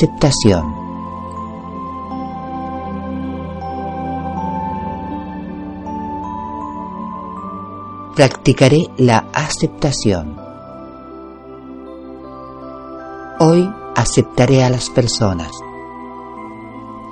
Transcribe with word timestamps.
Aceptación. 0.00 0.74
Practicaré 8.16 8.86
la 8.96 9.26
aceptación. 9.34 10.38
Hoy 13.40 13.70
aceptaré 13.94 14.64
a 14.64 14.70
las 14.70 14.88
personas, 14.88 15.50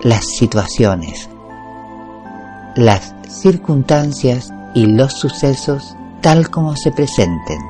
las 0.02 0.24
situaciones, 0.24 1.28
las 2.74 3.14
circunstancias 3.28 4.50
y 4.74 4.86
los 4.86 5.12
sucesos 5.12 5.94
tal 6.22 6.48
como 6.48 6.74
se 6.74 6.90
presenten. 6.92 7.60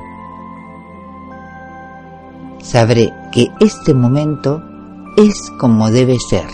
Sabré 2.61 3.13
que 3.33 3.49
este 3.59 3.93
momento 3.93 4.68
es 5.19 5.51
como 5.57 5.91
debe 5.91 6.17
ser, 6.17 6.47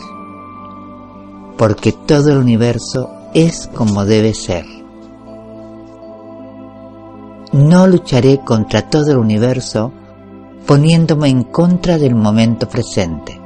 porque 1.56 1.92
todo 1.92 2.32
el 2.32 2.40
universo 2.40 3.12
es 3.36 3.70
como 3.76 4.06
debe 4.06 4.34
ser. 4.34 4.66
No 7.54 7.86
lucharé 7.86 8.40
contra 8.40 8.90
todo 8.90 9.12
el 9.12 9.20
universo 9.20 9.92
poniéndome 10.66 11.30
en 11.30 11.44
contra 11.44 12.00
del 12.00 12.16
momento 12.16 12.68
presente. 12.68 13.40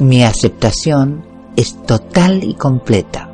Mi 0.00 0.24
aceptación 0.24 1.24
es 1.54 1.80
total 1.86 2.42
y 2.42 2.54
completa. 2.54 3.30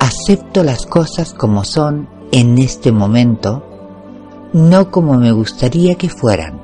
Acepto 0.00 0.64
las 0.64 0.86
cosas 0.86 1.34
como 1.34 1.62
son 1.64 2.08
en 2.32 2.58
este 2.58 2.90
momento, 2.90 3.62
no 4.52 4.90
como 4.90 5.14
me 5.18 5.30
gustaría 5.30 5.94
que 5.94 6.08
fueran. 6.08 6.63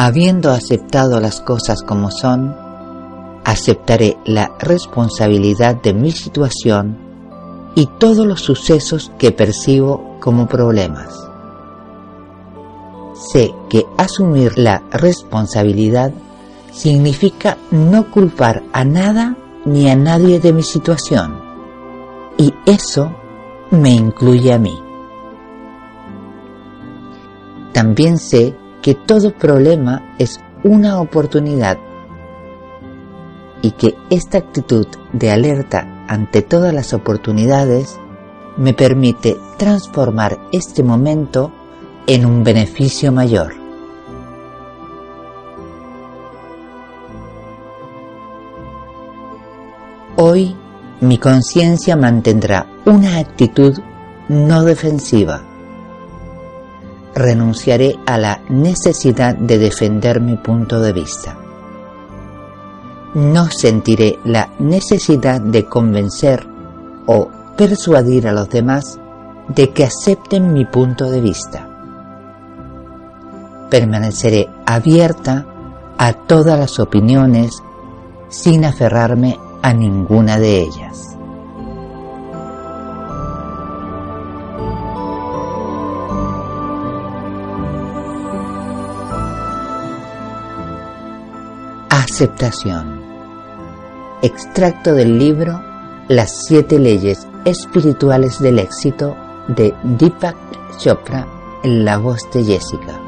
Habiendo 0.00 0.52
aceptado 0.52 1.18
las 1.18 1.40
cosas 1.40 1.82
como 1.82 2.12
son, 2.12 2.54
aceptaré 3.44 4.16
la 4.24 4.52
responsabilidad 4.60 5.74
de 5.82 5.92
mi 5.92 6.12
situación 6.12 6.96
y 7.74 7.86
todos 7.98 8.24
los 8.24 8.40
sucesos 8.40 9.10
que 9.18 9.32
percibo 9.32 10.16
como 10.20 10.46
problemas. 10.46 11.08
Sé 13.12 13.52
que 13.68 13.86
asumir 13.96 14.56
la 14.56 14.84
responsabilidad 14.92 16.12
significa 16.70 17.58
no 17.72 18.08
culpar 18.08 18.62
a 18.72 18.84
nada 18.84 19.36
ni 19.64 19.90
a 19.90 19.96
nadie 19.96 20.38
de 20.38 20.52
mi 20.52 20.62
situación, 20.62 21.40
y 22.36 22.54
eso 22.66 23.10
me 23.72 23.90
incluye 23.90 24.52
a 24.52 24.60
mí. 24.60 24.78
También 27.72 28.18
sé 28.18 28.54
que 28.88 28.94
todo 28.94 29.34
problema 29.34 30.14
es 30.18 30.40
una 30.64 30.98
oportunidad 30.98 31.76
y 33.60 33.72
que 33.72 33.94
esta 34.08 34.38
actitud 34.38 34.86
de 35.12 35.30
alerta 35.30 36.06
ante 36.08 36.40
todas 36.40 36.72
las 36.72 36.94
oportunidades 36.94 38.00
me 38.56 38.72
permite 38.72 39.36
transformar 39.58 40.38
este 40.52 40.82
momento 40.82 41.52
en 42.06 42.24
un 42.24 42.42
beneficio 42.42 43.12
mayor. 43.12 43.52
Hoy 50.16 50.56
mi 51.02 51.18
conciencia 51.18 51.94
mantendrá 51.94 52.66
una 52.86 53.18
actitud 53.18 53.78
no 54.30 54.64
defensiva 54.64 55.47
renunciaré 57.18 57.98
a 58.06 58.16
la 58.16 58.40
necesidad 58.48 59.34
de 59.34 59.58
defender 59.58 60.20
mi 60.20 60.36
punto 60.36 60.80
de 60.80 60.92
vista. 60.92 61.36
No 63.14 63.50
sentiré 63.50 64.18
la 64.24 64.50
necesidad 64.58 65.40
de 65.40 65.64
convencer 65.64 66.46
o 67.06 67.28
persuadir 67.56 68.28
a 68.28 68.32
los 68.32 68.48
demás 68.48 68.98
de 69.48 69.70
que 69.70 69.84
acepten 69.84 70.52
mi 70.52 70.64
punto 70.64 71.10
de 71.10 71.20
vista. 71.20 71.68
Permaneceré 73.70 74.48
abierta 74.66 75.46
a 75.98 76.12
todas 76.12 76.58
las 76.58 76.78
opiniones 76.78 77.62
sin 78.28 78.64
aferrarme 78.64 79.38
a 79.62 79.72
ninguna 79.72 80.38
de 80.38 80.60
ellas. 80.60 81.17
Aceptación. 91.98 93.02
Extracto 94.22 94.94
del 94.94 95.18
libro 95.18 95.60
Las 96.06 96.44
siete 96.46 96.78
leyes 96.78 97.26
espirituales 97.44 98.38
del 98.38 98.60
éxito 98.60 99.16
de 99.48 99.74
Deepak 99.82 100.36
Chopra 100.78 101.26
en 101.64 101.84
la 101.84 101.98
voz 101.98 102.20
de 102.32 102.44
Jessica. 102.44 103.07